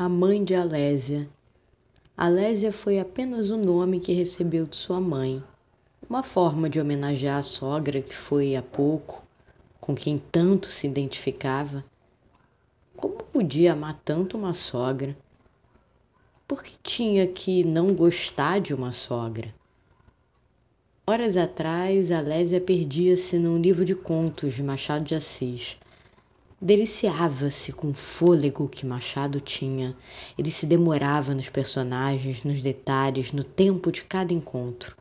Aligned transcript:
a 0.00 0.08
mãe 0.08 0.42
de 0.42 0.54
Alésia. 0.54 1.28
Alésia 2.16 2.72
foi 2.72 2.98
apenas 2.98 3.50
o 3.50 3.58
nome 3.58 4.00
que 4.00 4.14
recebeu 4.14 4.64
de 4.64 4.74
sua 4.74 4.98
mãe, 4.98 5.44
uma 6.08 6.22
forma 6.22 6.70
de 6.70 6.80
homenagear 6.80 7.40
a 7.40 7.42
sogra 7.42 8.00
que 8.00 8.16
foi 8.16 8.56
há 8.56 8.62
pouco, 8.62 9.22
com 9.78 9.94
quem 9.94 10.16
tanto 10.16 10.66
se 10.68 10.86
identificava. 10.86 11.84
Como 12.96 13.16
podia 13.16 13.74
amar 13.74 14.00
tanto 14.02 14.38
uma 14.38 14.54
sogra? 14.54 15.14
Por 16.48 16.62
que 16.62 16.78
tinha 16.82 17.28
que 17.28 17.62
não 17.62 17.92
gostar 17.94 18.58
de 18.58 18.72
uma 18.72 18.92
sogra? 18.92 19.54
Horas 21.06 21.36
atrás, 21.36 22.10
Alésia 22.10 22.58
perdia-se 22.58 23.38
num 23.38 23.60
livro 23.60 23.84
de 23.84 23.94
contos 23.94 24.54
de 24.54 24.62
Machado 24.62 25.04
de 25.04 25.14
Assis 25.14 25.76
deliciava-se 26.60 27.72
com 27.72 27.90
o 27.90 27.94
fôlego 27.94 28.68
que 28.68 28.84
Machado 28.84 29.40
tinha. 29.40 29.96
Ele 30.36 30.50
se 30.50 30.66
demorava 30.66 31.34
nos 31.34 31.48
personagens, 31.48 32.44
nos 32.44 32.60
detalhes, 32.60 33.32
no 33.32 33.42
tempo 33.42 33.90
de 33.90 34.04
cada 34.04 34.34
encontro. 34.34 34.96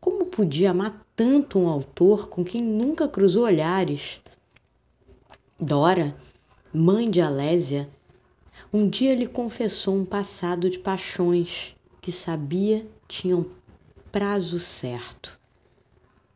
Como 0.00 0.26
podia 0.26 0.72
amar 0.72 1.04
tanto 1.16 1.58
um 1.58 1.68
autor 1.68 2.28
com 2.28 2.44
quem 2.44 2.62
nunca 2.62 3.08
cruzou 3.08 3.44
olhares? 3.44 4.20
Dora, 5.58 6.14
mãe 6.72 7.10
de 7.10 7.22
Alésia, 7.22 7.88
um 8.70 8.88
dia 8.88 9.14
lhe 9.14 9.26
confessou 9.26 9.96
um 9.96 10.04
passado 10.04 10.68
de 10.68 10.78
paixões 10.78 11.74
que 12.02 12.12
sabia 12.12 12.86
tinham 13.08 13.46
prazo 14.12 14.58
certo. 14.58 15.40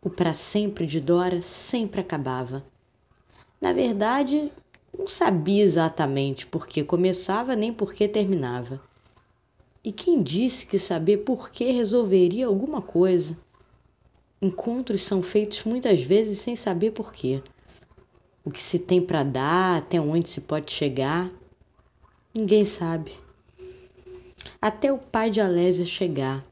O 0.02 0.08
para 0.08 0.32
sempre 0.32 0.86
de 0.86 0.98
Dora 1.00 1.42
sempre 1.42 2.00
acabava. 2.00 2.64
Na 3.60 3.74
verdade, 3.74 4.50
não 4.98 5.06
sabia 5.06 5.62
exatamente 5.62 6.46
por 6.46 6.66
que 6.66 6.82
começava 6.82 7.54
nem 7.54 7.72
por 7.72 7.92
que 7.92 8.08
terminava. 8.08 8.80
E 9.84 9.92
quem 9.92 10.22
disse 10.22 10.66
que 10.66 10.78
saber 10.78 11.18
por 11.18 11.50
que 11.50 11.70
resolveria 11.70 12.46
alguma 12.46 12.80
coisa? 12.80 13.36
Encontros 14.40 15.04
são 15.04 15.22
feitos 15.22 15.64
muitas 15.64 16.02
vezes 16.02 16.38
sem 16.38 16.56
saber 16.56 16.92
por 16.92 17.12
quê. 17.12 17.42
O 18.42 18.50
que 18.50 18.62
se 18.62 18.78
tem 18.78 19.02
para 19.02 19.22
dar, 19.22 19.76
até 19.76 20.00
onde 20.00 20.28
se 20.28 20.40
pode 20.40 20.72
chegar, 20.72 21.30
ninguém 22.34 22.64
sabe. 22.64 23.12
Até 24.60 24.90
o 24.90 24.96
pai 24.96 25.30
de 25.30 25.40
Alésia 25.40 25.84
chegar. 25.84 26.42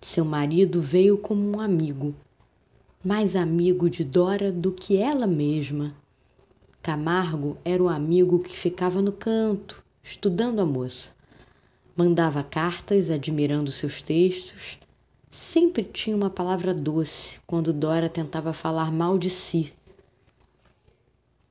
Seu 0.00 0.24
marido 0.24 0.80
veio 0.82 1.16
como 1.16 1.56
um 1.56 1.60
amigo 1.60 2.12
mais 3.06 3.36
amigo 3.36 3.88
de 3.88 4.02
Dora 4.02 4.50
do 4.50 4.72
que 4.72 4.96
ela 4.96 5.28
mesma. 5.28 5.94
Camargo 6.82 7.56
era 7.64 7.80
o 7.80 7.88
amigo 7.88 8.40
que 8.40 8.58
ficava 8.58 9.00
no 9.00 9.12
canto, 9.12 9.84
estudando 10.02 10.58
a 10.58 10.66
moça. 10.66 11.14
Mandava 11.96 12.42
cartas 12.42 13.08
admirando 13.08 13.70
seus 13.70 14.02
textos. 14.02 14.80
Sempre 15.30 15.84
tinha 15.84 16.16
uma 16.16 16.28
palavra 16.28 16.74
doce 16.74 17.38
quando 17.46 17.72
Dora 17.72 18.08
tentava 18.08 18.52
falar 18.52 18.90
mal 18.90 19.16
de 19.16 19.30
si. 19.30 19.72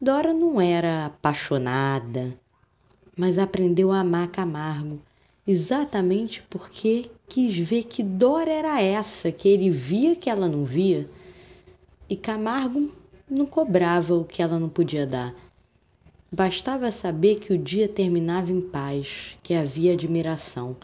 Dora 0.02 0.34
não 0.34 0.59
era 0.59 1.06
apaixonada, 1.06 2.38
mas 3.16 3.38
aprendeu 3.38 3.94
a 3.94 4.02
amar 4.02 4.28
Camargo 4.28 5.00
exatamente 5.47 6.44
porque 6.50 7.09
quis 7.30 7.58
ver 7.58 7.84
que 7.84 8.03
Dora 8.03 8.52
era 8.52 8.81
essa 8.81 9.31
que 9.31 9.47
ele 9.47 9.69
via 9.69 10.17
que 10.17 10.30
ela 10.30 10.50
não 10.50 10.66
via 10.66 11.09
e 12.09 12.16
Camargo 12.16 12.92
não 13.30 13.45
cobrava 13.45 14.14
o 14.14 14.23
que 14.23 14.42
ela 14.42 14.59
não 14.59 14.70
podia 14.70 15.08
dar. 15.08 15.34
Bastava 16.31 16.92
saber 16.92 17.39
que 17.39 17.53
o 17.53 17.58
dia 17.58 17.88
terminava 17.88 18.52
em 18.52 18.62
paz, 18.62 19.38
que 19.42 19.53
havia 19.53 19.94
admiração, 19.94 20.75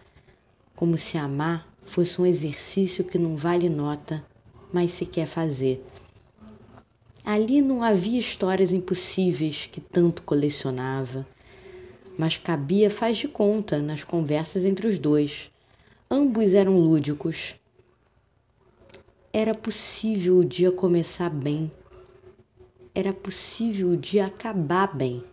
como 0.76 0.98
se 0.98 1.18
amar 1.18 1.68
fosse 1.84 2.22
um 2.22 2.26
exercício 2.26 3.04
que 3.04 3.18
não 3.18 3.36
vale 3.36 3.70
nota, 3.70 4.26
mas 4.74 4.92
se 4.92 5.06
quer 5.06 5.28
fazer. 5.28 5.84
Ali 7.24 7.62
não 7.62 7.84
havia 7.84 8.20
histórias 8.20 8.72
impossíveis 8.72 9.70
que 9.72 9.80
tanto 9.80 10.24
colecionava, 10.24 11.28
mas 12.18 12.38
cabia 12.38 12.90
faz 12.90 13.18
de 13.18 13.28
conta 13.28 13.80
nas 13.80 14.04
conversas 14.04 14.66
entre 14.66 14.88
os 14.88 14.98
dois. 14.98 15.52
Ambos 16.10 16.54
eram 16.54 16.80
lúdicos, 16.80 17.56
era 19.34 19.56
possível 19.56 20.40
o 20.40 20.46
dia 20.46 20.74
começar 20.74 21.30
bem. 21.30 21.72
Era 22.94 23.14
possível 23.14 23.88
o 23.88 23.98
dia 23.98 24.26
acabar 24.26 24.94
bem. 24.94 25.24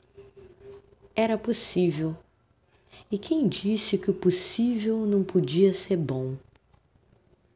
Era 1.16 1.36
possível. 1.36 2.16
E 3.10 3.19
quem 3.19 3.48
disse 3.48 3.98
que 3.98 4.08
o 4.08 4.14
possível 4.14 5.04
não 5.04 5.25
podia 5.25 5.75
ser 5.75 5.97
bom? 5.97 6.37